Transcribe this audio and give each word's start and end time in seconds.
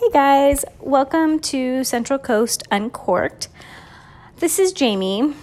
Hey 0.00 0.08
guys, 0.14 0.64
welcome 0.80 1.40
to 1.40 1.84
Central 1.84 2.18
Coast 2.18 2.62
Uncorked. 2.70 3.48
This 4.38 4.58
is 4.58 4.72
Jamie. 4.72 5.34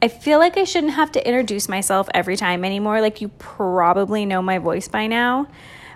I 0.00 0.06
feel 0.06 0.38
like 0.38 0.56
I 0.56 0.62
shouldn't 0.62 0.92
have 0.92 1.10
to 1.12 1.26
introduce 1.26 1.68
myself 1.68 2.08
every 2.14 2.36
time 2.36 2.64
anymore. 2.64 3.00
Like, 3.00 3.20
you 3.20 3.26
probably 3.40 4.24
know 4.24 4.40
my 4.40 4.58
voice 4.58 4.86
by 4.86 5.08
now. 5.08 5.48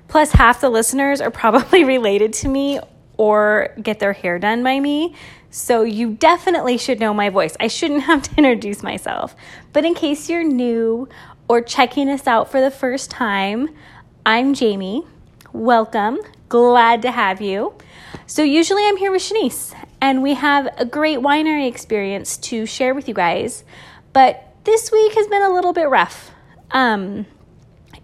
Plus, 0.09 0.33
half 0.33 0.61
the 0.61 0.69
listeners 0.69 1.21
are 1.21 1.31
probably 1.45 1.85
related 1.85 2.33
to 2.33 2.49
me 2.49 2.81
or 3.17 3.73
get 3.81 4.01
their 4.01 4.15
hair 4.15 4.41
done 4.41 4.65
by 4.65 4.81
me. 4.81 5.15
So, 5.51 5.83
you 5.85 6.15
definitely 6.15 6.77
should 6.77 6.99
know 6.99 7.15
my 7.15 7.29
voice. 7.29 7.57
I 7.61 7.69
shouldn't 7.69 8.03
have 8.03 8.25
to 8.25 8.37
introduce 8.37 8.83
myself. 8.83 9.37
But 9.73 9.85
in 9.85 9.95
case 9.95 10.29
you're 10.29 10.43
new 10.43 11.09
or 11.47 11.61
checking 11.61 12.09
us 12.09 12.27
out 12.27 12.51
for 12.51 12.61
the 12.61 12.73
first 12.73 13.13
time, 13.13 13.69
I'm 14.27 14.55
Jamie. 14.55 15.05
Welcome. 15.53 16.19
Glad 16.49 17.03
to 17.03 17.13
have 17.13 17.41
you. 17.41 17.78
So, 18.31 18.43
usually 18.43 18.87
I'm 18.87 18.99
here 18.99 19.11
with 19.11 19.23
Shanice, 19.23 19.75
and 20.03 20.23
we 20.23 20.35
have 20.35 20.69
a 20.77 20.85
great 20.85 21.21
winery 21.21 21.67
experience 21.67 22.37
to 22.37 22.67
share 22.67 22.95
with 22.95 23.09
you 23.09 23.15
guys. 23.15 23.65
But 24.13 24.55
this 24.65 24.93
week 24.93 25.15
has 25.15 25.27
been 25.29 25.41
a 25.41 25.49
little 25.49 25.73
bit 25.73 25.89
rough. 25.89 26.31
Um, 26.71 27.25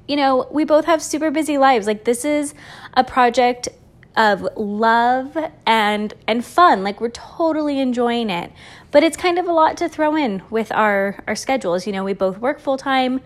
you 0.08 0.16
know, 0.16 0.48
we 0.50 0.64
both 0.64 0.86
have 0.86 1.02
super 1.02 1.30
busy 1.30 1.58
lives. 1.58 1.86
Like, 1.86 2.04
this 2.04 2.24
is 2.24 2.54
a 2.94 3.04
project 3.04 3.68
of 4.16 4.48
love 4.56 5.36
and 5.66 6.14
and 6.26 6.42
fun. 6.42 6.82
Like 6.82 7.02
we're 7.02 7.10
totally 7.10 7.78
enjoying 7.78 8.30
it. 8.30 8.50
But 8.92 9.04
it's 9.04 9.18
kind 9.18 9.38
of 9.38 9.46
a 9.46 9.52
lot 9.52 9.76
to 9.76 9.90
throw 9.90 10.16
in 10.16 10.42
with 10.48 10.72
our 10.72 11.22
our 11.26 11.36
schedules. 11.36 11.86
You 11.86 11.92
know 11.92 12.02
we 12.02 12.14
both 12.14 12.38
work 12.38 12.60
full 12.60 12.78
time 12.78 13.20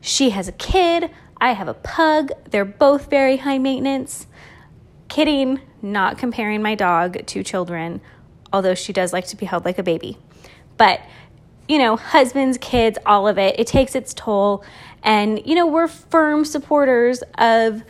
she 0.00 0.30
has 0.30 0.46
a 0.46 0.52
kid. 0.52 1.10
I 1.40 1.54
have 1.54 1.66
a 1.66 1.74
pug. 1.74 2.30
They're 2.48 2.64
both 2.64 3.10
very 3.10 3.38
high 3.38 3.58
maintenance. 3.58 4.28
Kidding 5.08 5.60
not 5.84 6.18
comparing 6.18 6.62
my 6.62 6.74
dog 6.74 7.24
to 7.26 7.44
children, 7.44 8.00
although 8.52 8.74
she 8.74 8.92
does 8.92 9.12
like 9.12 9.26
to 9.28 9.36
be 9.36 9.46
held 9.46 9.64
like 9.64 9.78
a 9.78 9.82
baby. 9.82 10.18
But, 10.76 11.00
you 11.68 11.78
know, 11.78 11.96
husbands, 11.96 12.58
kids, 12.58 12.98
all 13.06 13.28
of 13.28 13.38
it, 13.38 13.60
it 13.60 13.66
takes 13.66 13.94
its 13.94 14.12
toll. 14.14 14.64
And, 15.02 15.44
you 15.46 15.54
know, 15.54 15.66
we're 15.66 15.88
firm 15.88 16.44
supporters 16.44 17.22
of 17.38 17.82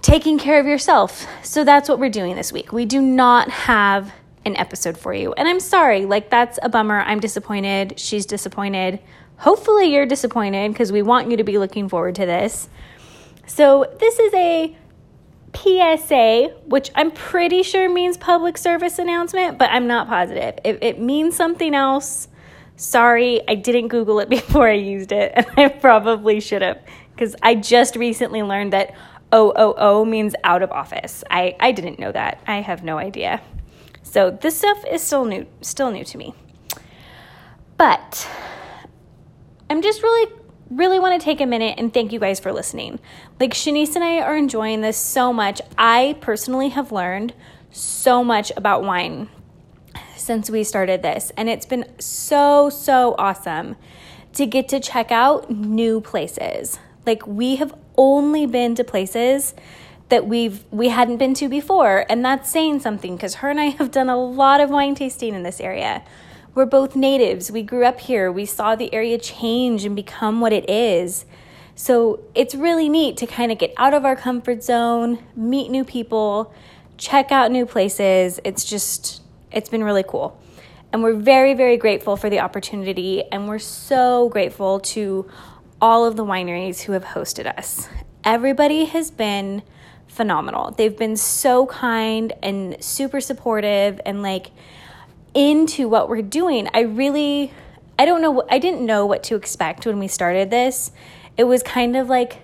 taking 0.00 0.38
care 0.38 0.58
of 0.58 0.66
yourself. 0.66 1.26
So 1.42 1.64
that's 1.64 1.88
what 1.88 1.98
we're 1.98 2.10
doing 2.10 2.34
this 2.34 2.52
week. 2.52 2.72
We 2.72 2.86
do 2.86 3.00
not 3.00 3.50
have 3.50 4.12
an 4.44 4.56
episode 4.56 4.96
for 4.96 5.12
you. 5.12 5.32
And 5.34 5.46
I'm 5.46 5.60
sorry, 5.60 6.06
like, 6.06 6.30
that's 6.30 6.58
a 6.62 6.68
bummer. 6.68 7.00
I'm 7.00 7.20
disappointed. 7.20 7.98
She's 8.00 8.24
disappointed. 8.24 9.00
Hopefully, 9.36 9.92
you're 9.92 10.06
disappointed 10.06 10.72
because 10.72 10.90
we 10.90 11.02
want 11.02 11.30
you 11.30 11.36
to 11.36 11.44
be 11.44 11.58
looking 11.58 11.88
forward 11.88 12.14
to 12.16 12.26
this. 12.26 12.68
So, 13.46 13.92
this 14.00 14.18
is 14.18 14.34
a 14.34 14.76
PSA, 15.54 16.54
which 16.66 16.90
I'm 16.94 17.10
pretty 17.10 17.62
sure 17.62 17.88
means 17.88 18.16
public 18.16 18.58
service 18.58 18.98
announcement, 18.98 19.58
but 19.58 19.70
I'm 19.70 19.86
not 19.86 20.08
positive. 20.08 20.58
If 20.64 20.78
it 20.82 21.00
means 21.00 21.36
something 21.36 21.74
else, 21.74 22.28
sorry, 22.76 23.40
I 23.48 23.54
didn't 23.54 23.88
Google 23.88 24.20
it 24.20 24.28
before 24.30 24.68
I 24.68 24.74
used 24.74 25.12
it, 25.12 25.32
and 25.34 25.46
I 25.56 25.68
probably 25.68 26.40
should 26.40 26.62
have, 26.62 26.80
because 27.14 27.34
I 27.42 27.54
just 27.54 27.96
recently 27.96 28.42
learned 28.42 28.72
that 28.72 28.94
OOO 29.34 30.04
means 30.06 30.34
out 30.44 30.62
of 30.62 30.70
office. 30.72 31.22
I, 31.30 31.56
I 31.60 31.72
didn't 31.72 31.98
know 31.98 32.12
that. 32.12 32.42
I 32.46 32.60
have 32.60 32.82
no 32.82 32.98
idea. 32.98 33.42
So 34.02 34.30
this 34.30 34.56
stuff 34.56 34.84
is 34.90 35.02
still 35.02 35.24
new, 35.24 35.46
still 35.60 35.90
new 35.90 36.04
to 36.04 36.18
me. 36.18 36.34
But 37.76 38.28
I'm 39.70 39.82
just 39.82 40.02
really 40.02 40.32
really 40.70 40.98
want 40.98 41.20
to 41.20 41.24
take 41.24 41.40
a 41.40 41.46
minute 41.46 41.74
and 41.78 41.92
thank 41.92 42.12
you 42.12 42.20
guys 42.20 42.40
for 42.40 42.52
listening. 42.52 42.98
Like 43.40 43.54
Shanice 43.54 43.94
and 43.94 44.04
I 44.04 44.20
are 44.20 44.36
enjoying 44.36 44.80
this 44.80 44.96
so 44.96 45.32
much. 45.32 45.60
I 45.76 46.16
personally 46.20 46.70
have 46.70 46.92
learned 46.92 47.34
so 47.70 48.24
much 48.24 48.52
about 48.56 48.82
wine 48.82 49.28
since 50.16 50.50
we 50.50 50.62
started 50.62 51.02
this, 51.02 51.32
and 51.36 51.48
it's 51.48 51.64
been 51.64 51.86
so, 51.98 52.68
so 52.68 53.14
awesome 53.18 53.76
to 54.34 54.46
get 54.46 54.68
to 54.68 54.80
check 54.80 55.10
out 55.10 55.50
new 55.50 56.00
places. 56.00 56.78
Like 57.06 57.26
we 57.26 57.56
have 57.56 57.74
only 57.96 58.46
been 58.46 58.74
to 58.74 58.84
places 58.84 59.54
that 60.10 60.26
we've 60.26 60.64
we 60.70 60.88
hadn't 60.88 61.16
been 61.18 61.34
to 61.34 61.48
before, 61.48 62.04
and 62.08 62.24
that's 62.24 62.50
saying 62.50 62.80
something 62.80 63.16
because 63.16 63.36
her 63.36 63.50
and 63.50 63.60
I 63.60 63.66
have 63.66 63.90
done 63.90 64.08
a 64.08 64.16
lot 64.16 64.60
of 64.60 64.70
wine 64.70 64.94
tasting 64.94 65.34
in 65.34 65.42
this 65.42 65.60
area. 65.60 66.02
We're 66.54 66.66
both 66.66 66.96
natives. 66.96 67.50
We 67.50 67.62
grew 67.62 67.84
up 67.84 68.00
here. 68.00 68.32
We 68.32 68.46
saw 68.46 68.74
the 68.74 68.92
area 68.92 69.18
change 69.18 69.84
and 69.84 69.94
become 69.94 70.40
what 70.40 70.52
it 70.52 70.68
is. 70.68 71.24
So 71.74 72.20
it's 72.34 72.54
really 72.54 72.88
neat 72.88 73.16
to 73.18 73.26
kind 73.26 73.52
of 73.52 73.58
get 73.58 73.72
out 73.76 73.94
of 73.94 74.04
our 74.04 74.16
comfort 74.16 74.64
zone, 74.64 75.20
meet 75.36 75.70
new 75.70 75.84
people, 75.84 76.52
check 76.96 77.30
out 77.30 77.52
new 77.52 77.64
places. 77.64 78.40
It's 78.42 78.64
just, 78.64 79.22
it's 79.52 79.68
been 79.68 79.84
really 79.84 80.02
cool. 80.02 80.40
And 80.92 81.02
we're 81.02 81.14
very, 81.14 81.54
very 81.54 81.76
grateful 81.76 82.16
for 82.16 82.28
the 82.28 82.40
opportunity. 82.40 83.22
And 83.30 83.46
we're 83.46 83.60
so 83.60 84.28
grateful 84.30 84.80
to 84.80 85.30
all 85.80 86.04
of 86.04 86.16
the 86.16 86.24
wineries 86.24 86.82
who 86.82 86.92
have 86.92 87.04
hosted 87.04 87.46
us. 87.46 87.88
Everybody 88.24 88.86
has 88.86 89.12
been 89.12 89.62
phenomenal. 90.08 90.72
They've 90.72 90.96
been 90.96 91.16
so 91.16 91.66
kind 91.66 92.32
and 92.42 92.82
super 92.82 93.20
supportive 93.20 94.00
and 94.04 94.22
like, 94.22 94.50
into 95.34 95.88
what 95.88 96.08
we're 96.08 96.22
doing. 96.22 96.68
I 96.74 96.80
really, 96.80 97.52
I 97.98 98.04
don't 98.04 98.22
know, 98.22 98.44
I 98.50 98.58
didn't 98.58 98.84
know 98.84 99.06
what 99.06 99.22
to 99.24 99.36
expect 99.36 99.86
when 99.86 99.98
we 99.98 100.08
started 100.08 100.50
this. 100.50 100.92
It 101.36 101.44
was 101.44 101.62
kind 101.62 101.96
of 101.96 102.08
like 102.08 102.38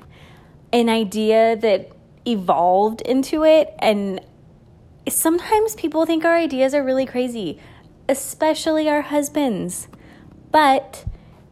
an 0.73 0.89
idea 0.89 1.57
that 1.57 1.91
evolved 2.27 3.01
into 3.03 3.45
it. 3.45 3.75
And 3.79 4.21
sometimes 5.09 5.75
people 5.75 6.07
think 6.07 6.25
our 6.25 6.37
ideas 6.37 6.75
are 6.75 6.83
really 6.83 7.07
crazy, 7.07 7.61
especially 8.09 8.89
our 8.89 9.03
husbands. 9.03 9.89
But 10.51 11.05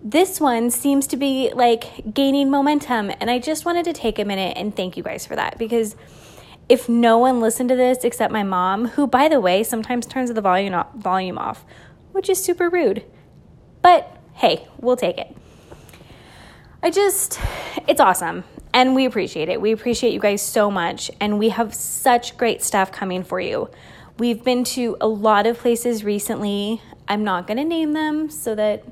this 0.03 0.41
one 0.41 0.71
seems 0.71 1.06
to 1.09 1.16
be 1.16 1.53
like 1.54 2.12
gaining 2.12 2.50
momentum. 2.50 3.12
And 3.21 3.31
I 3.31 3.38
just 3.38 3.65
wanted 3.65 3.84
to 3.84 3.92
take 3.92 4.19
a 4.19 4.25
minute 4.25 4.56
and 4.56 4.75
thank 4.75 4.97
you 4.97 5.03
guys 5.03 5.26
for 5.26 5.37
that 5.37 5.59
because 5.59 5.97
if 6.72 6.88
no 6.88 7.19
one 7.19 7.38
listened 7.38 7.69
to 7.69 7.77
this 7.77 8.03
except 8.03 8.33
my 8.33 8.43
mom, 8.43 8.87
who, 8.88 9.06
by 9.06 9.28
the 9.28 9.38
way, 9.38 9.62
sometimes 9.62 10.06
turns 10.06 10.33
the 10.33 10.41
volume 10.41 10.72
off, 10.72 10.91
volume 10.94 11.37
off, 11.37 11.66
which 12.12 12.31
is 12.31 12.43
super 12.43 12.71
rude. 12.71 13.05
But 13.83 14.16
hey, 14.33 14.66
we'll 14.78 14.97
take 14.97 15.19
it. 15.19 15.37
I 16.83 16.88
just, 16.88 17.38
it's 17.87 18.00
awesome. 18.00 18.44
And 18.72 18.94
we 18.94 19.05
appreciate 19.05 19.50
it. 19.50 19.60
We 19.60 19.72
appreciate 19.72 20.15
you 20.15 20.19
guys 20.19 20.41
so 20.41 20.71
much. 20.71 21.10
And 21.21 21.38
we 21.38 21.50
have 21.50 21.75
such 21.75 22.38
great 22.38 22.62
stuff 22.62 22.91
coming 22.91 23.22
for 23.22 23.39
you. 23.39 23.69
We've 24.19 24.43
been 24.43 24.65
to 24.65 24.97
a 24.99 25.06
lot 25.06 25.47
of 25.47 25.59
places 25.59 26.04
recently. 26.04 26.81
I'm 27.06 27.22
not 27.22 27.47
going 27.47 27.59
to 27.59 27.65
name 27.65 27.93
them 27.93 28.31
so 28.31 28.54
that 28.54 28.83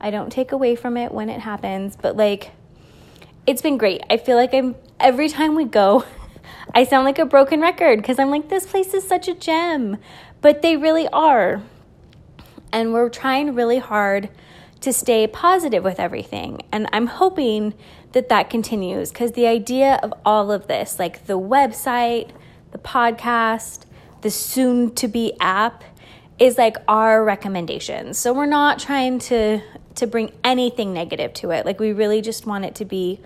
I 0.00 0.12
don't 0.12 0.30
take 0.30 0.52
away 0.52 0.76
from 0.76 0.96
it 0.96 1.10
when 1.10 1.28
it 1.28 1.40
happens. 1.40 1.96
But 1.96 2.16
like, 2.16 2.52
it's 3.48 3.62
been 3.62 3.78
great. 3.78 4.02
I 4.08 4.16
feel 4.16 4.36
like 4.36 4.54
I'm, 4.54 4.76
every 5.00 5.28
time 5.28 5.56
we 5.56 5.64
go, 5.64 6.04
I 6.76 6.84
sound 6.84 7.06
like 7.06 7.18
a 7.18 7.24
broken 7.24 7.62
record 7.62 8.02
because 8.02 8.18
I'm 8.18 8.28
like, 8.28 8.50
this 8.50 8.66
place 8.66 8.92
is 8.92 9.08
such 9.08 9.28
a 9.28 9.34
gem. 9.34 9.96
But 10.42 10.60
they 10.60 10.76
really 10.76 11.08
are. 11.08 11.62
And 12.70 12.92
we're 12.92 13.08
trying 13.08 13.54
really 13.54 13.78
hard 13.78 14.28
to 14.82 14.92
stay 14.92 15.26
positive 15.26 15.82
with 15.82 15.98
everything. 15.98 16.60
And 16.70 16.86
I'm 16.92 17.06
hoping 17.06 17.72
that 18.12 18.28
that 18.28 18.50
continues 18.50 19.08
because 19.08 19.32
the 19.32 19.46
idea 19.46 19.98
of 20.02 20.12
all 20.22 20.52
of 20.52 20.66
this, 20.66 20.98
like 20.98 21.24
the 21.24 21.38
website, 21.38 22.32
the 22.72 22.78
podcast, 22.78 23.86
the 24.20 24.30
soon 24.30 24.94
to 24.96 25.08
be 25.08 25.32
app, 25.40 25.82
is 26.38 26.58
like 26.58 26.76
our 26.86 27.24
recommendations. 27.24 28.18
So 28.18 28.34
we're 28.34 28.44
not 28.44 28.78
trying 28.78 29.18
to 29.20 29.62
to 29.94 30.06
bring 30.06 30.30
anything 30.44 30.92
negative 30.92 31.32
to 31.32 31.52
it. 31.52 31.64
Like 31.64 31.80
we 31.80 31.94
really 31.94 32.20
just 32.20 32.44
want 32.44 32.66
it 32.66 32.74
to 32.74 32.84
be 32.84 33.18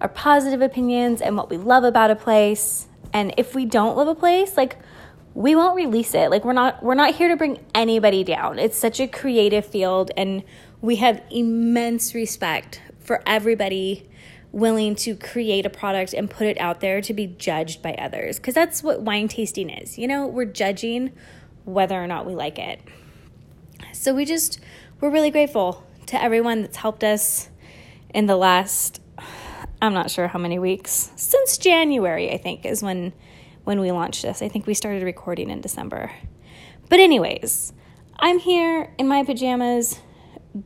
our 0.00 0.08
positive 0.08 0.60
opinions 0.60 1.20
and 1.20 1.36
what 1.36 1.48
we 1.48 1.56
love 1.56 1.84
about 1.84 2.10
a 2.10 2.16
place. 2.16 2.87
And 3.12 3.34
if 3.36 3.54
we 3.54 3.64
don't 3.64 3.96
love 3.96 4.08
a 4.08 4.14
place, 4.14 4.56
like 4.56 4.78
we 5.34 5.54
won't 5.54 5.76
release 5.76 6.14
it. 6.14 6.30
Like 6.30 6.44
we're 6.44 6.52
not 6.52 6.82
we're 6.82 6.94
not 6.94 7.14
here 7.14 7.28
to 7.28 7.36
bring 7.36 7.64
anybody 7.74 8.24
down. 8.24 8.58
It's 8.58 8.76
such 8.76 9.00
a 9.00 9.06
creative 9.06 9.64
field 9.64 10.10
and 10.16 10.42
we 10.80 10.96
have 10.96 11.22
immense 11.30 12.14
respect 12.14 12.82
for 12.98 13.22
everybody 13.26 14.08
willing 14.50 14.94
to 14.94 15.14
create 15.14 15.66
a 15.66 15.70
product 15.70 16.14
and 16.14 16.30
put 16.30 16.46
it 16.46 16.58
out 16.58 16.80
there 16.80 17.00
to 17.02 17.12
be 17.12 17.26
judged 17.26 17.82
by 17.82 17.92
others 17.94 18.38
because 18.38 18.54
that's 18.54 18.82
what 18.82 19.02
wine 19.02 19.28
tasting 19.28 19.70
is. 19.70 19.98
You 19.98 20.08
know, 20.08 20.26
we're 20.26 20.44
judging 20.44 21.12
whether 21.64 22.02
or 22.02 22.06
not 22.06 22.26
we 22.26 22.34
like 22.34 22.58
it. 22.58 22.80
So 23.92 24.14
we 24.14 24.24
just 24.24 24.58
we're 25.00 25.10
really 25.10 25.30
grateful 25.30 25.84
to 26.06 26.20
everyone 26.20 26.62
that's 26.62 26.78
helped 26.78 27.04
us 27.04 27.48
in 28.14 28.26
the 28.26 28.36
last 28.36 29.00
I'm 29.80 29.94
not 29.94 30.10
sure 30.10 30.26
how 30.26 30.38
many 30.38 30.58
weeks 30.58 31.12
since 31.16 31.56
January, 31.56 32.32
I 32.32 32.38
think, 32.38 32.64
is 32.64 32.82
when 32.82 33.12
when 33.64 33.80
we 33.80 33.92
launched 33.92 34.22
this. 34.22 34.42
I 34.42 34.48
think 34.48 34.66
we 34.66 34.74
started 34.74 35.02
recording 35.02 35.50
in 35.50 35.60
December. 35.60 36.10
But 36.88 37.00
anyways, 37.00 37.72
I'm 38.18 38.38
here 38.38 38.92
in 38.98 39.06
my 39.06 39.22
pajamas 39.22 40.00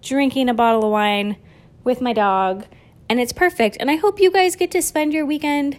drinking 0.01 0.49
a 0.49 0.55
bottle 0.55 0.85
of 0.85 0.93
wine 0.93 1.37
with 1.85 2.01
my 2.01 2.13
dog, 2.13 2.65
and 3.09 3.21
it's 3.21 3.33
perfect. 3.33 3.77
And 3.81 3.91
I 3.91 3.97
hope 3.97 4.21
you 4.21 4.31
guys 4.31 4.57
get 4.57 4.71
to 4.71 4.81
spend 4.81 5.13
your 5.13 5.27
weekend 5.27 5.79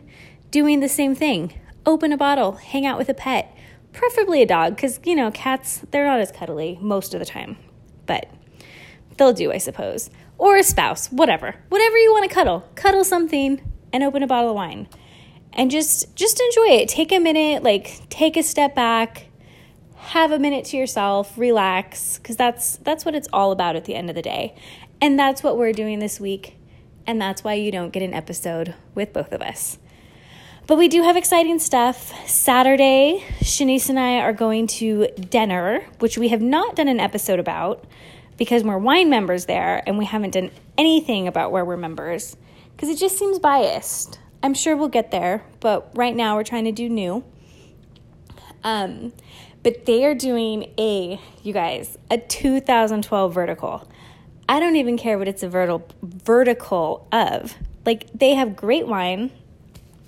doing 0.51 0.81
the 0.81 0.89
same 0.89 1.15
thing. 1.15 1.59
Open 1.85 2.11
a 2.11 2.17
bottle, 2.17 2.53
hang 2.53 2.85
out 2.85 2.97
with 2.97 3.09
a 3.09 3.13
pet, 3.13 3.55
preferably 3.93 4.41
a 4.41 4.45
dog 4.45 4.75
because, 4.75 4.99
you 5.03 5.15
know, 5.15 5.31
cats, 5.31 5.81
they're 5.91 6.05
not 6.05 6.19
as 6.19 6.31
cuddly 6.31 6.77
most 6.81 7.13
of 7.13 7.19
the 7.19 7.25
time, 7.25 7.57
but 8.05 8.27
they'll 9.17 9.33
do, 9.33 9.51
I 9.51 9.57
suppose. 9.57 10.09
Or 10.37 10.57
a 10.57 10.63
spouse, 10.63 11.07
whatever. 11.07 11.55
Whatever 11.69 11.97
you 11.97 12.11
want 12.11 12.27
to 12.27 12.33
cuddle. 12.33 12.67
Cuddle 12.75 13.03
something 13.03 13.61
and 13.91 14.03
open 14.03 14.23
a 14.23 14.27
bottle 14.27 14.49
of 14.49 14.55
wine. 14.55 14.87
And 15.53 15.69
just 15.69 16.15
just 16.15 16.41
enjoy 16.41 16.75
it. 16.81 16.89
Take 16.89 17.11
a 17.11 17.19
minute, 17.19 17.63
like 17.63 18.09
take 18.09 18.35
a 18.35 18.43
step 18.43 18.73
back, 18.73 19.27
have 19.95 20.31
a 20.31 20.39
minute 20.39 20.65
to 20.65 20.77
yourself, 20.77 21.37
relax, 21.37 22.19
cuz 22.23 22.35
that's 22.35 22.77
that's 22.77 23.05
what 23.05 23.13
it's 23.13 23.27
all 23.31 23.51
about 23.51 23.75
at 23.75 23.85
the 23.85 23.93
end 23.93 24.09
of 24.09 24.15
the 24.15 24.21
day. 24.21 24.55
And 24.99 25.19
that's 25.19 25.43
what 25.43 25.57
we're 25.57 25.73
doing 25.73 25.99
this 25.99 26.19
week. 26.19 26.57
And 27.05 27.21
that's 27.21 27.43
why 27.43 27.53
you 27.53 27.71
don't 27.71 27.91
get 27.91 28.01
an 28.01 28.13
episode 28.13 28.73
with 28.95 29.13
both 29.13 29.31
of 29.31 29.41
us. 29.41 29.77
But 30.65 30.77
we 30.77 30.87
do 30.87 31.03
have 31.03 31.17
exciting 31.17 31.59
stuff. 31.59 32.13
Saturday, 32.27 33.21
Shanice 33.41 33.89
and 33.89 33.99
I 33.99 34.19
are 34.19 34.31
going 34.31 34.67
to 34.67 35.07
dinner, 35.07 35.85
which 35.99 36.17
we 36.17 36.29
have 36.29 36.41
not 36.41 36.77
done 36.77 36.87
an 36.87 37.01
episode 37.01 37.37
about 37.37 37.85
because 38.37 38.63
we're 38.63 38.77
wine 38.77 39.09
members 39.09 39.45
there 39.45 39.83
and 39.85 39.97
we 39.97 40.05
haven't 40.05 40.31
done 40.31 40.51
anything 40.77 41.27
about 41.27 41.51
where 41.51 41.63
we're 41.63 41.77
members 41.77 42.35
because 42.75 42.89
it 42.89 42.97
just 42.97 43.17
seems 43.17 43.39
biased. 43.39 44.19
I'm 44.41 44.53
sure 44.53 44.75
we'll 44.75 44.89
get 44.89 45.11
there, 45.11 45.43
but 45.59 45.91
right 45.95 46.15
now 46.15 46.35
we're 46.35 46.43
trying 46.43 46.65
to 46.65 46.71
do 46.71 46.89
new. 46.89 47.23
Um, 48.63 49.13
but 49.61 49.85
they 49.85 50.05
are 50.05 50.15
doing 50.15 50.73
a, 50.77 51.19
you 51.43 51.53
guys, 51.53 51.97
a 52.11 52.17
2012 52.17 53.33
vertical. 53.33 53.89
I 54.49 54.59
don't 54.59 54.75
even 54.75 54.97
care 54.97 55.17
what 55.17 55.27
it's 55.27 55.43
a 55.43 55.49
vertical 55.49 55.87
vertical 56.01 57.07
of. 57.11 57.55
Like 57.85 58.07
they 58.13 58.35
have 58.35 58.55
great 58.55 58.87
wine 58.87 59.31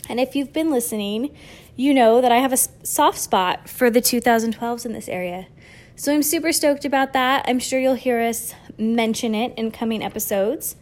and 0.10 0.20
if 0.20 0.36
you've 0.36 0.54
been 0.54 0.70
listening, 0.70 1.36
you 1.76 1.94
know 1.94 2.22
that 2.22 2.32
I 2.32 2.38
have 2.38 2.54
a 2.54 2.58
soft 2.58 3.18
spot 3.18 3.68
for 3.68 3.90
the 3.90 4.02
2012s 4.02 4.86
in 4.86 4.94
this 4.94 5.08
area. 5.08 5.48
So 5.98 6.14
I'm 6.14 6.24
super 6.24 6.52
stoked 6.52 6.84
about 6.84 7.14
that. 7.14 7.46
I'm 7.48 7.60
sure 7.60 7.80
you'll 7.80 7.96
hear 7.96 8.20
us 8.20 8.54
mention 8.78 9.34
it 9.34 9.54
in 9.58 9.72
coming 9.72 10.04
episodes. 10.04 10.76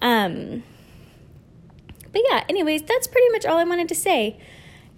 Um, 0.00 0.62
but 2.12 2.22
yeah, 2.30 2.44
anyways, 2.48 2.82
that's 2.82 3.08
pretty 3.08 3.28
much 3.30 3.44
all 3.44 3.58
I 3.58 3.64
wanted 3.64 3.88
to 3.88 3.96
say. 3.96 4.38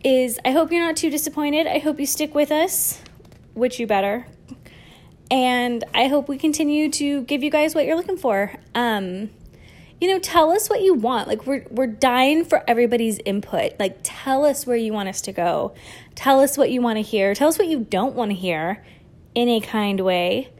Is 0.05 0.39
I 0.45 0.51
hope 0.51 0.71
you're 0.71 0.85
not 0.85 0.97
too 0.97 1.11
disappointed. 1.11 1.67
I 1.67 1.79
hope 1.79 1.99
you 1.99 2.07
stick 2.07 2.35
with 2.35 2.53
us, 2.53 3.01
which 3.55 3.81
you 3.81 3.87
better. 3.87 4.27
And 5.31 5.83
I 5.95 6.09
hope 6.09 6.29
we 6.29 6.37
continue 6.37 6.91
to 6.91 7.23
give 7.23 7.43
you 7.43 7.51
guys 7.51 7.75
what 7.75 7.87
you're 7.87 7.97
looking 7.97 8.19
for. 8.19 8.53
Um, 8.75 9.31
you 10.01 10.13
know, 10.13 10.19
tell 10.19 10.51
us 10.51 10.69
what 10.69 10.83
you 10.83 10.93
want. 10.93 11.29
Like 11.29 11.47
we're 11.47 11.65
we're 11.71 11.87
dying 11.87 12.45
for 12.45 12.63
everybody's 12.69 13.19
input. 13.25 13.73
Like 13.81 14.01
tell 14.03 14.45
us 14.45 14.67
where 14.67 14.77
you 14.77 14.93
want 14.93 15.09
us 15.09 15.23
to 15.23 15.33
go. 15.33 15.75
Tell 16.15 16.41
us 16.41 16.59
what 16.59 16.71
you 16.71 16.83
want 16.83 16.99
to 16.99 17.03
hear. 17.03 17.35
Tell 17.35 17.49
us 17.49 17.59
what 17.59 17.69
you 17.69 17.81
don't 17.81 18.15
want 18.15 18.33
to 18.33 18.37
hear 18.37 18.85
in 19.37 19.49
a 19.49 19.61
kind 19.61 20.01
way. 20.01 20.51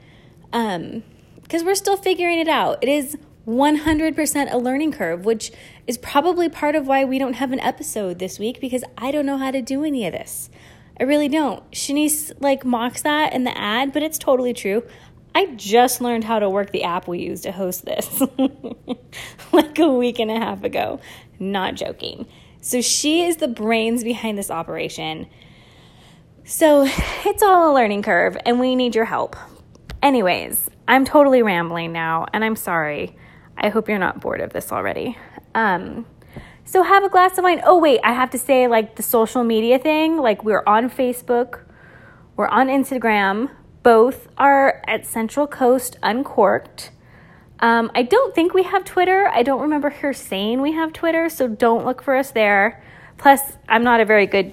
Um 0.53 1.03
because 1.43 1.65
we're 1.65 1.77
still 1.77 1.97
figuring 1.97 2.41
it 2.41 2.49
out. 2.49 2.83
It 2.83 2.89
is 2.89 3.17
100% 3.47 4.53
a 4.53 4.59
learning 4.59 4.91
curve, 4.91 5.25
which 5.25 5.53
is 5.87 5.97
probably 5.97 6.49
part 6.49 6.75
of 6.75 6.89
why 6.89 7.05
we 7.05 7.21
don't 7.21 7.35
have 7.35 7.53
an 7.53 7.61
episode 7.61 8.19
this 8.19 8.41
week 8.41 8.61
because 8.61 8.83
I 8.99 9.13
don't 9.13 9.27
know 9.27 9.39
how 9.39 9.53
to 9.53 9.63
do 9.63 9.85
any 9.85 10.07
of 10.07 10.13
this. 10.13 10.51
I 10.99 11.05
really 11.05 11.29
don't. 11.29 11.69
Shanice 11.71 12.33
like 12.41 12.65
mocks 12.65 13.03
that 13.03 13.33
in 13.33 13.45
the 13.45 13.57
ad, 13.57 13.93
but 13.93 14.03
it's 14.03 14.19
totally 14.19 14.53
true. 14.53 14.83
I 15.37 15.47
just 15.55 16.01
learned 16.01 16.25
how 16.25 16.41
to 16.41 16.51
work 16.51 16.73
the 16.73 16.83
app 16.83 17.07
we 17.07 17.21
use 17.21 17.43
to 17.43 17.53
host 17.53 17.85
this 17.85 18.23
like 19.53 19.79
a 19.79 19.89
week 19.89 20.19
and 20.19 20.31
a 20.31 20.39
half 20.39 20.65
ago. 20.65 20.99
Not 21.39 21.75
joking. 21.75 22.27
So 22.61 22.81
she 22.81 23.25
is 23.25 23.37
the 23.37 23.47
brains 23.47 24.03
behind 24.03 24.39
this 24.39 24.51
operation. 24.51 25.29
So 26.49 26.87
it's 27.25 27.43
all 27.43 27.73
a 27.73 27.75
learning 27.75 28.03
curve 28.03 28.37
and 28.47 28.61
we 28.61 28.77
need 28.77 28.95
your 28.95 29.05
help. 29.05 29.35
Anyways, 30.01 30.71
I'm 30.87 31.05
totally 31.05 31.43
rambling 31.43 31.93
now 31.93 32.27
and 32.33 32.45
I'm 32.45 32.55
sorry. 32.55 33.17
I 33.59 33.69
hope 33.69 33.89
you're 33.89 33.99
not 33.99 34.21
bored 34.21 34.41
of 34.41 34.53
this 34.53 34.71
already. 34.71 35.19
Um, 35.57 36.07
so 36.65 36.85
have 36.85 37.03
a 37.03 37.09
glass 37.09 37.37
of 37.37 37.43
wine. 37.43 37.63
Oh, 37.65 37.81
wait, 37.81 37.99
I 38.05 38.13
have 38.13 38.31
to 38.31 38.39
say, 38.39 38.69
like 38.69 38.95
the 38.95 39.03
social 39.03 39.43
media 39.43 39.81
thing, 39.81 40.19
like 40.19 40.45
we're 40.45 40.63
on 40.69 40.89
Facebook, 40.89 41.65
we're 42.37 42.47
on 42.47 42.69
Instagram, 42.69 43.51
both 43.83 44.29
are 44.39 44.85
at 44.87 45.05
Central 45.05 45.49
Coast 45.49 45.97
Uncorked. 46.01 46.93
Um, 47.59 47.91
I 47.93 48.05
don't 48.05 48.37
think 48.37 48.55
we 48.55 48.63
have 48.63 48.85
Twitter. 48.85 49.27
I 49.27 49.43
don't 49.43 49.63
remember 49.63 49.91
her 49.91 50.13
saying 50.13 50.61
we 50.61 50.73
have 50.73 50.93
Twitter, 50.93 51.29
so 51.29 51.49
don't 51.49 51.85
look 51.85 52.03
for 52.03 52.15
us 52.15 52.31
there. 52.31 52.85
Plus, 53.19 53.41
I'm 53.69 53.83
not 53.83 54.01
a 54.01 54.05
very 54.05 54.27
good 54.27 54.53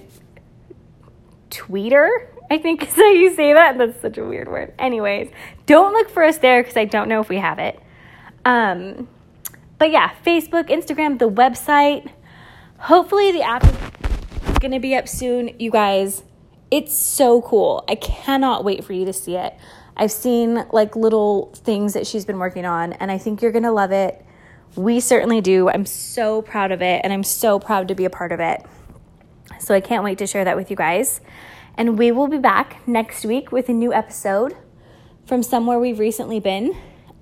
tweeter, 1.54 2.08
I 2.50 2.58
think 2.58 2.82
is 2.82 2.94
how 2.94 3.10
you 3.10 3.34
say 3.34 3.52
that. 3.52 3.78
That's 3.78 4.00
such 4.00 4.18
a 4.18 4.24
weird 4.24 4.48
word. 4.48 4.74
Anyways, 4.78 5.30
don't 5.66 5.92
look 5.92 6.10
for 6.10 6.22
us 6.22 6.38
there 6.38 6.62
because 6.62 6.76
I 6.76 6.84
don't 6.84 7.08
know 7.08 7.20
if 7.20 7.28
we 7.28 7.38
have 7.38 7.58
it. 7.58 7.80
Um, 8.44 9.08
but 9.78 9.90
yeah, 9.90 10.12
Facebook, 10.24 10.68
Instagram, 10.68 11.18
the 11.18 11.28
website. 11.28 12.10
Hopefully, 12.78 13.32
the 13.32 13.42
app 13.42 13.64
is 13.64 14.58
going 14.58 14.72
to 14.72 14.80
be 14.80 14.94
up 14.94 15.08
soon. 15.08 15.50
You 15.58 15.70
guys, 15.70 16.22
it's 16.70 16.94
so 16.94 17.40
cool. 17.42 17.84
I 17.88 17.94
cannot 17.94 18.64
wait 18.64 18.84
for 18.84 18.92
you 18.92 19.04
to 19.06 19.12
see 19.12 19.36
it. 19.36 19.54
I've 19.96 20.12
seen 20.12 20.66
like 20.72 20.96
little 20.96 21.52
things 21.54 21.94
that 21.94 22.06
she's 22.06 22.24
been 22.24 22.38
working 22.38 22.66
on, 22.66 22.92
and 22.94 23.10
I 23.10 23.18
think 23.18 23.42
you're 23.42 23.52
going 23.52 23.64
to 23.64 23.72
love 23.72 23.92
it. 23.92 24.24
We 24.76 24.98
certainly 25.00 25.40
do. 25.40 25.68
I'm 25.68 25.86
so 25.86 26.42
proud 26.42 26.72
of 26.72 26.82
it, 26.82 27.00
and 27.04 27.12
I'm 27.12 27.22
so 27.22 27.58
proud 27.60 27.88
to 27.88 27.94
be 27.94 28.04
a 28.04 28.10
part 28.10 28.32
of 28.32 28.40
it. 28.40 28.64
So 29.58 29.74
I 29.74 29.80
can't 29.80 30.04
wait 30.04 30.18
to 30.18 30.26
share 30.26 30.44
that 30.44 30.56
with 30.56 30.70
you 30.70 30.76
guys. 30.76 31.20
And 31.76 31.98
we 31.98 32.12
will 32.12 32.28
be 32.28 32.38
back 32.38 32.86
next 32.86 33.24
week 33.24 33.50
with 33.50 33.68
a 33.68 33.72
new 33.72 33.92
episode 33.92 34.56
from 35.26 35.42
somewhere 35.42 35.78
we've 35.78 35.98
recently 35.98 36.38
been, 36.38 36.76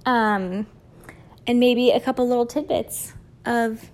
um, 0.04 0.66
and 1.46 1.60
maybe 1.60 1.90
a 1.90 2.00
couple 2.00 2.28
little 2.28 2.46
tidbits 2.46 3.14
of 3.44 3.90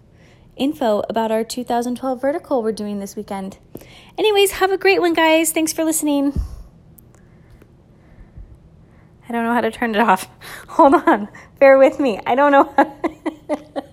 info 0.56 1.02
about 1.08 1.30
our 1.30 1.44
2012 1.44 2.20
vertical 2.20 2.62
we're 2.62 2.72
doing 2.72 2.98
this 2.98 3.16
weekend. 3.16 3.58
Anyways, 4.16 4.52
have 4.52 4.72
a 4.72 4.78
great 4.78 5.00
one, 5.00 5.14
guys. 5.14 5.52
Thanks 5.52 5.72
for 5.72 5.84
listening. 5.84 6.32
I 9.28 9.32
don't 9.32 9.44
know 9.44 9.52
how 9.52 9.60
to 9.60 9.70
turn 9.70 9.94
it 9.94 10.00
off. 10.00 10.28
Hold 10.68 10.94
on. 10.94 11.28
Bear 11.58 11.78
with 11.78 12.00
me. 12.00 12.18
I 12.26 12.34
don't 12.34 12.52
know. 12.52 13.82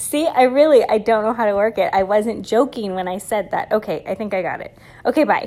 See, 0.00 0.26
I 0.26 0.44
really 0.44 0.82
I 0.82 0.98
don't 0.98 1.24
know 1.24 1.34
how 1.34 1.44
to 1.44 1.54
work 1.54 1.76
it. 1.76 1.90
I 1.92 2.02
wasn't 2.04 2.44
joking 2.44 2.94
when 2.94 3.06
I 3.06 3.18
said 3.18 3.50
that. 3.50 3.70
Okay, 3.70 4.02
I 4.06 4.14
think 4.14 4.32
I 4.32 4.40
got 4.42 4.60
it. 4.60 4.76
Okay, 5.04 5.24
bye. 5.24 5.46